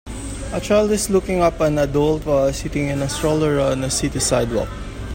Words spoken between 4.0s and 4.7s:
sidewalk.